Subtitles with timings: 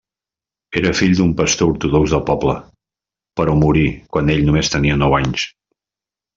[0.79, 2.57] Era fill d'un pastor ortodox de poble,
[3.41, 5.49] però morí quan ell només tenia nou anys.